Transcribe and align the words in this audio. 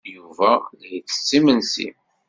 Yuba 0.15 0.49
la 0.79 0.87
ittett 0.97 1.29
imensi. 1.37 1.87